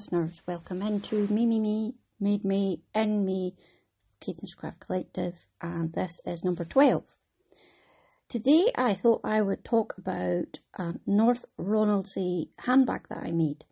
[0.00, 3.52] listeners, welcome into Me, Me, Me, Made May, In Mey,
[4.18, 7.04] Caithness Craft Collective, and this is number 12.
[8.26, 13.66] Today I thought I would talk about a North Ronaldsay handbag that I made.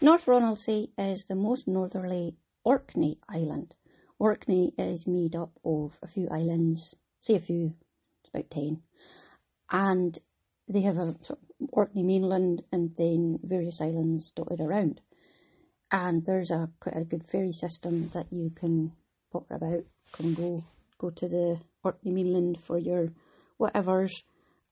[0.00, 3.74] North Ronaldsay is the most northerly Orkney island.
[4.18, 7.74] Orkney is made up of a few islands, say a few,
[8.22, 8.80] it's about 10,
[9.70, 10.18] and
[10.66, 15.02] they have a sort of Orkney mainland and then various islands dotted around.
[15.92, 18.92] And there's a quite a good ferry system that you can
[19.32, 20.64] pop about, come go,
[20.98, 23.08] go to the Orkney mainland for your
[23.58, 24.22] whatevers,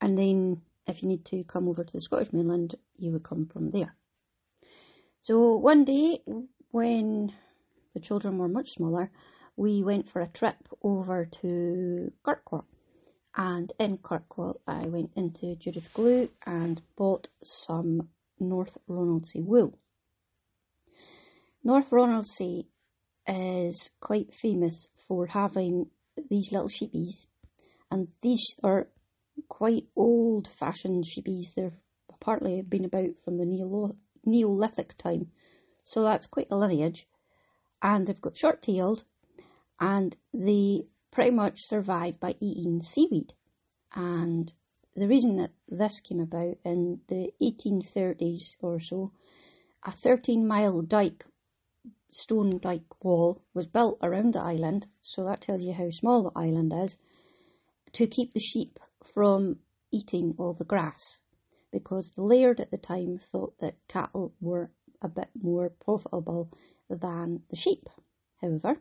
[0.00, 3.46] and then if you need to come over to the Scottish mainland, you would come
[3.46, 3.96] from there.
[5.20, 6.20] So one day
[6.70, 7.32] when
[7.94, 9.10] the children were much smaller,
[9.56, 12.66] we went for a trip over to Kirkwall
[13.36, 18.08] and in Kirkwall, I went into Judith Glue and bought some
[18.40, 19.78] North Ronaldsay wool.
[21.66, 22.66] North Ronaldsay
[23.26, 25.90] is quite famous for having
[26.30, 27.26] these little sheepies,
[27.90, 28.86] and these are
[29.48, 31.54] quite old fashioned sheepies.
[31.56, 31.72] They're
[32.20, 35.32] partly been about from the Neolithic time,
[35.82, 37.08] so that's quite a lineage.
[37.82, 39.02] And they've got short tailed,
[39.80, 43.32] and they pretty much survive by eating seaweed.
[43.92, 44.52] And
[44.94, 49.10] the reason that this came about in the 1830s or so,
[49.84, 51.24] a 13 mile dike,
[52.10, 56.38] stone dike wall was built around the island, so that tells you how small the
[56.38, 56.96] island is,
[57.92, 59.58] to keep the sheep from
[59.90, 61.18] eating all the grass.
[61.72, 64.70] Because the laird at the time thought that cattle were
[65.02, 66.50] a bit more profitable
[66.88, 67.88] than the sheep.
[68.40, 68.80] However,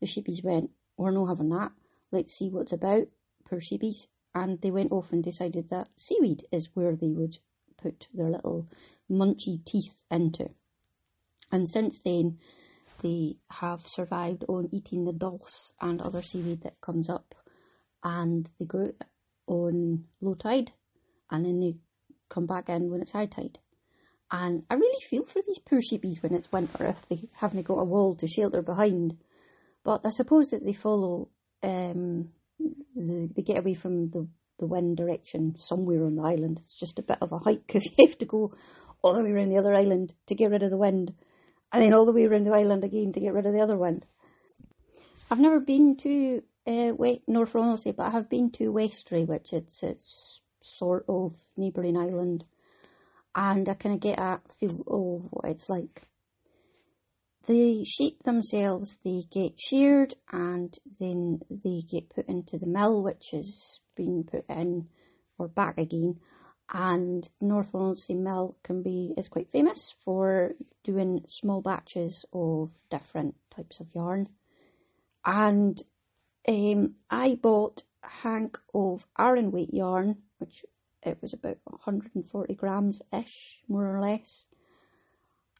[0.00, 1.72] the sheepies went, We're not having that.
[2.10, 3.08] Let's see what's about.
[3.44, 4.06] Poor sheepies.
[4.34, 7.38] And they went off and decided that seaweed is where they would
[7.76, 8.68] put their little
[9.10, 10.50] munchy teeth into.
[11.50, 12.38] And since then,
[13.00, 17.34] they have survived on eating the dulse and other seaweed that comes up.
[18.02, 18.92] And they go
[19.46, 20.72] on low tide
[21.30, 21.76] and then they
[22.28, 23.58] come back in when it's high tide.
[24.30, 27.80] And I really feel for these poor sheepies when it's winter if they haven't got
[27.80, 29.16] a wall to shelter behind.
[29.84, 31.30] But I suppose that they follow,
[31.62, 32.30] um,
[32.94, 34.28] the, they get away from the,
[34.58, 36.60] the wind direction somewhere on the island.
[36.62, 38.54] It's just a bit of a hike if you have to go
[39.02, 41.12] all the way around the other island to get rid of the wind,
[41.72, 43.76] and then all the way around the island again to get rid of the other
[43.76, 44.06] wind.
[45.30, 46.92] I've never been to uh,
[47.26, 52.44] North Ronaldsay, but I have been to Westray, which it's, it's sort of neighbouring island,
[53.34, 56.02] and I kind of get a feel of what it's like.
[57.46, 63.30] The sheep themselves, they get sheared and then they get put into the mill, which
[63.32, 64.88] has been put in
[65.38, 66.20] or back again.
[66.72, 70.52] And North Ronaldsay Mill can be is quite famous for
[70.84, 74.28] doing small batches of different types of yarn.
[75.24, 75.82] And
[76.48, 80.64] um, I bought a hank of Aran weight yarn, which
[81.02, 84.48] it was about 140 grams ish, more or less.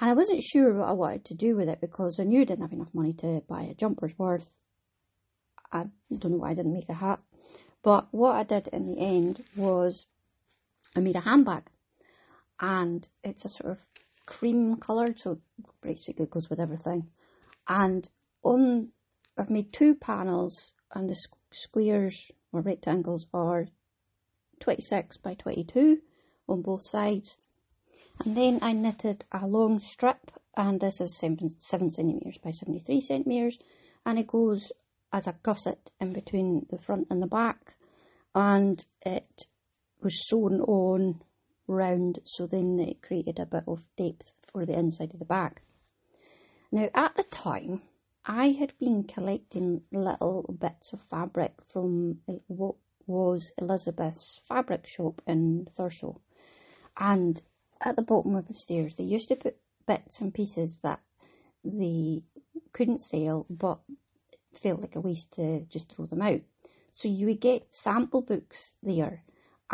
[0.00, 2.44] And I wasn't sure what I wanted to do with it because I knew I
[2.44, 4.56] didn't have enough money to buy a jumper's worth.
[5.70, 7.20] I don't know why I didn't make a hat.
[7.82, 10.06] But what I did in the end was
[11.00, 11.64] made a handbag.
[12.60, 13.78] And it's a sort of
[14.26, 15.40] cream coloured, so
[15.82, 17.08] basically goes with everything.
[17.68, 18.08] And
[18.42, 18.90] on,
[19.36, 21.16] I've made two panels, and the
[21.50, 23.66] squares or rectangles are
[24.60, 25.98] 26 by 22
[26.48, 27.36] on both sides.
[28.24, 33.00] And then I knitted a long strip, and this is seven, seven centimeters by 73
[33.00, 33.58] centimeters,
[34.06, 34.70] and it goes
[35.12, 37.76] as a gusset in between the front and the back,
[38.34, 39.46] and it
[40.04, 41.22] was sewn on
[41.66, 45.60] round, so then it created a bit of depth for the inside of the bag.
[46.70, 47.82] Now, at the time,
[48.26, 52.76] I had been collecting little bits of fabric from what
[53.06, 56.20] was Elizabeth's fabric shop in Thurso,
[56.98, 57.40] and
[57.80, 59.56] at the bottom of the stairs, they used to put
[59.86, 61.00] bits and pieces that
[61.64, 62.22] they
[62.72, 63.80] couldn't sell but
[64.52, 66.40] felt like a waste to just throw them out.
[66.92, 69.24] So you would get sample books there,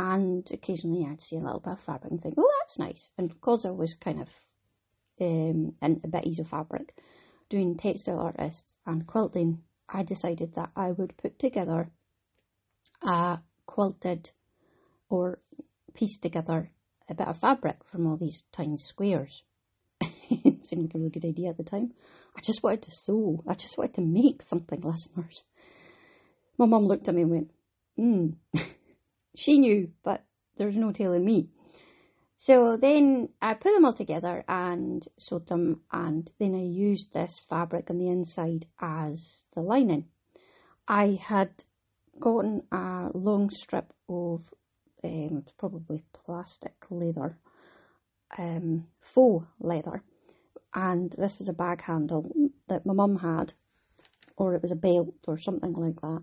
[0.00, 3.10] and occasionally I'd see a little bit of fabric and think, oh, that's nice.
[3.18, 4.28] And because I was kind of
[5.20, 6.94] um, into bits of fabric,
[7.50, 9.60] doing textile artists and quilting,
[9.90, 11.90] I decided that I would put together
[13.02, 14.30] a quilted
[15.10, 15.40] or
[15.92, 16.70] piece together
[17.10, 19.42] a bit of fabric from all these tiny squares.
[20.00, 21.92] it seemed like a really good idea at the time.
[22.34, 23.44] I just wanted to sew.
[23.46, 25.44] I just wanted to make something, listeners.
[26.56, 27.50] My mum looked at me and went,
[27.98, 28.28] hmm.
[29.34, 30.24] she knew, but
[30.56, 31.48] there's no telling me.
[32.36, 37.38] So then I put them all together and sewed them, and then I used this
[37.38, 40.06] fabric on the inside as the lining.
[40.88, 41.64] I had
[42.18, 44.52] gotten a long strip of
[45.04, 47.38] um, probably plastic leather,
[48.38, 50.02] um, faux leather,
[50.74, 52.30] and this was a bag handle
[52.68, 53.52] that my mum had,
[54.36, 56.22] or it was a belt or something like that.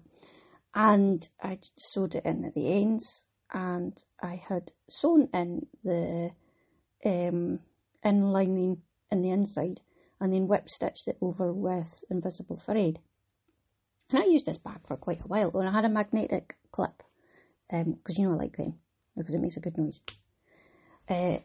[0.73, 3.23] And I sewed it in at the ends,
[3.53, 6.31] and I had sewn in the
[7.05, 7.59] um,
[8.05, 8.79] inlining
[9.11, 9.81] in the inside,
[10.19, 12.99] and then whip stitched it over with invisible thread.
[14.11, 17.03] And I used this bag for quite a while, and I had a magnetic clip,
[17.69, 18.75] because um, you know I like them,
[19.17, 19.99] because it makes a good noise.
[21.09, 21.39] Uh,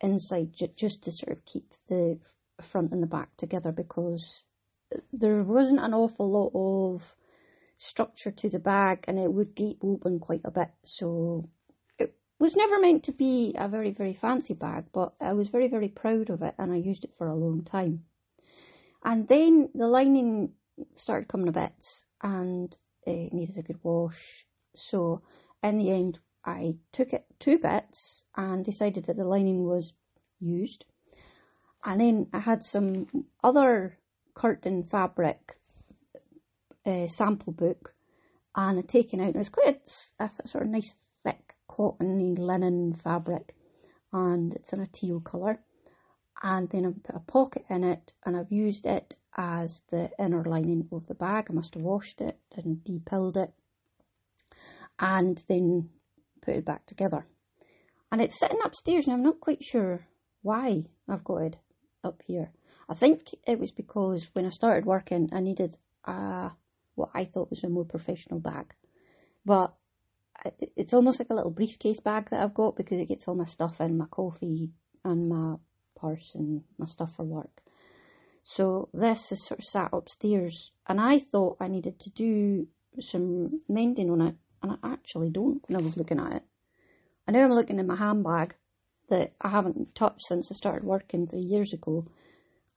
[0.00, 2.18] inside j- just to sort of keep the
[2.60, 4.44] front and the back together because
[5.12, 7.14] there wasn't an awful lot of
[7.80, 10.68] structure to the bag and it would gape open quite a bit.
[10.82, 11.48] So
[11.98, 15.66] it was never meant to be a very, very fancy bag, but I was very,
[15.66, 18.04] very proud of it and I used it for a long time.
[19.02, 20.52] And then the lining
[20.94, 24.44] started coming to bits and it needed a good wash.
[24.74, 25.22] So
[25.62, 29.94] in the end, I took it two bits and decided that the lining was
[30.38, 30.84] used.
[31.82, 33.06] And then I had some
[33.42, 33.96] other
[34.34, 35.59] curtain fabric
[36.86, 37.94] uh, sample book
[38.56, 39.80] and I'd taken out, it was quite
[40.18, 40.94] a, a sort of nice
[41.24, 43.54] thick cottony linen fabric
[44.12, 45.60] and it's in a teal colour.
[46.42, 50.42] And then I've put a pocket in it and I've used it as the inner
[50.44, 51.46] lining of the bag.
[51.48, 53.52] I must have washed it and depilled it
[54.98, 55.90] and then
[56.42, 57.26] put it back together.
[58.10, 60.06] And it's sitting upstairs and I'm not quite sure
[60.42, 61.56] why I've got it
[62.02, 62.50] up here.
[62.88, 66.52] I think it was because when I started working, I needed a
[67.00, 68.74] what I thought was a more professional bag,
[69.44, 69.74] but
[70.44, 73.34] uh, it's almost like a little briefcase bag that I've got because it gets all
[73.34, 74.70] my stuff in, my coffee
[75.04, 75.56] and my
[75.96, 77.62] purse and my stuff for work.
[78.42, 82.66] So this is sort of sat upstairs, and I thought I needed to do
[82.98, 86.42] some mending on it, and I actually don't when I was looking at it.
[87.28, 88.56] I know I'm looking in my handbag
[89.08, 92.06] that I haven't touched since I started working three years ago,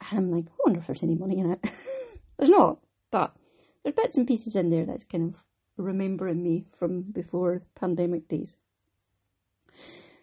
[0.09, 1.63] and I'm like, I wonder if there's any money in it.
[2.37, 2.79] there's not,
[3.09, 3.35] but
[3.83, 5.43] there's bits and pieces in there that's kind of
[5.77, 8.53] remembering me from before pandemic days.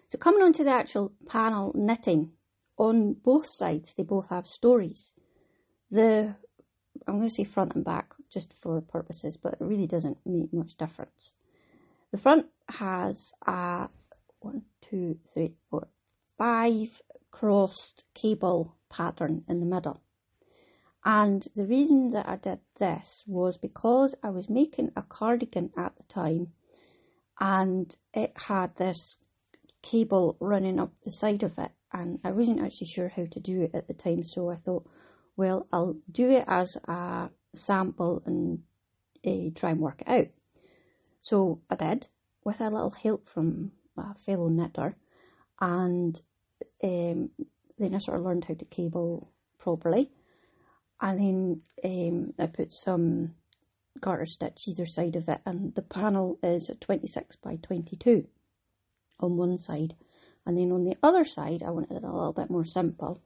[0.08, 2.32] So coming on to the actual panel knitting,
[2.76, 5.12] on both sides they both have stories.
[5.90, 6.36] The
[7.06, 10.52] I'm going to say front and back just for purposes, but it really doesn't make
[10.52, 11.32] much difference.
[12.10, 13.88] The front has a
[14.40, 15.88] one, two, three, four,
[16.38, 20.00] five crossed cable pattern in the middle.
[21.04, 25.96] And the reason that I did this was because I was making a cardigan at
[25.96, 26.48] the time
[27.40, 29.16] and it had this
[29.82, 33.62] cable running up the side of it and I wasn't actually sure how to do
[33.62, 34.86] it at the time so I thought
[35.36, 38.60] well I'll do it as a sample and
[39.26, 40.28] uh, try and work it out.
[41.20, 42.08] So I did
[42.44, 44.96] with a little help from a fellow knitter
[45.60, 46.20] and
[46.82, 47.30] um,
[47.78, 50.10] then I sort of learned how to cable properly.
[51.00, 53.34] And then um, I put some
[54.00, 58.26] garter stitch either side of it, and the panel is 26 by 22
[59.20, 59.94] on one side.
[60.46, 63.22] And then on the other side, I wanted it a little bit more simple,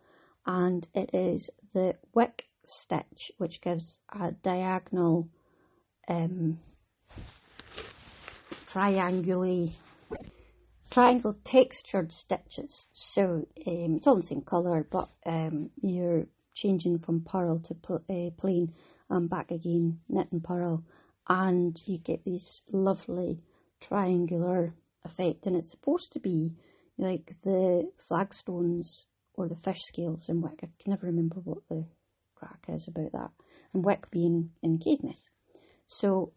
[0.46, 5.28] and it is the wick stitch, which gives a diagonal
[6.08, 6.58] um,
[8.66, 9.72] trianguli
[10.94, 12.86] triangle textured stitches.
[12.92, 18.04] So um, it's all the same colour, but um, you're changing from purl to pl-
[18.08, 18.72] uh, plain
[19.10, 20.84] and back again, knit and purl,
[21.28, 23.42] and you get this lovely
[23.80, 25.46] triangular effect.
[25.46, 26.54] And it's supposed to be
[26.96, 30.60] like the flagstones or the fish scales in Wick.
[30.62, 31.86] I can never remember what the
[32.34, 33.30] crack is about that.
[33.72, 35.30] And Wick being in Caithness.
[35.86, 36.32] So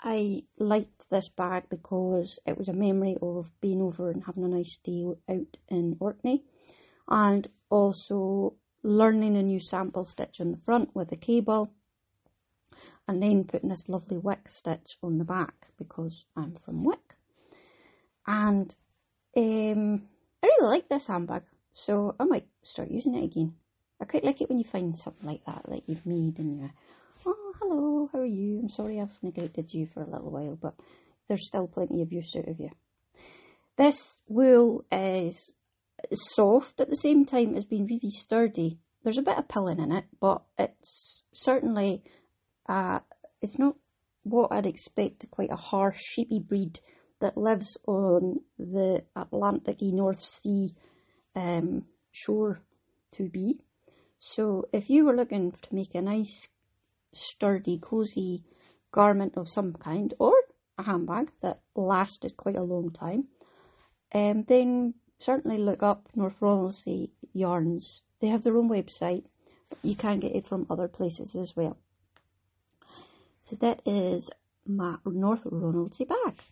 [0.00, 4.48] I liked this bag because it was a memory of being over and having a
[4.48, 6.44] nice day out in Orkney
[7.08, 11.70] and also learning a new sample stitch on the front with a cable
[13.06, 17.16] and then putting this lovely wick stitch on the back because I'm from Wick.
[18.26, 18.74] And
[19.36, 20.02] um,
[20.42, 21.42] I really like this handbag,
[21.72, 23.54] so I might start using it again.
[24.00, 26.70] I quite like it when you find something like that that you've made and you're
[27.26, 28.60] oh, hello, how are you?
[28.60, 30.74] I'm sorry I've neglected you for a little while, but
[31.26, 32.70] there's still plenty of use out of you.
[33.76, 35.52] This wool is
[36.12, 38.78] soft at the same time as being really sturdy.
[39.02, 42.02] There's a bit of pilling in it, but it's certainly,
[42.68, 43.00] uh,
[43.40, 43.76] it's not
[44.22, 46.80] what I'd expect quite a harsh sheepy breed
[47.20, 50.74] that lives on the Atlantic North Sea
[51.34, 52.60] um, shore
[53.12, 53.60] to be.
[54.18, 56.48] So if you were looking to make a nice,
[57.12, 58.44] sturdy, cosy
[58.92, 60.34] garment of some kind, or
[60.76, 63.28] a handbag that lasted quite a long time,
[64.14, 68.02] um, then certainly look up North Ronaldsay Yarns.
[68.20, 69.24] They have their own website,
[69.68, 71.76] but you can get it from other places as well.
[73.40, 74.30] So that is
[74.66, 76.42] my North Ronaldsay bag.